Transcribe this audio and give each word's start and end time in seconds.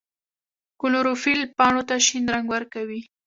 کلوروفیل 0.81 1.39
پاڼو 1.57 1.81
ته 1.87 1.95
شین 2.05 2.23
رنګ 2.33 2.45
ورکوي 2.53 3.01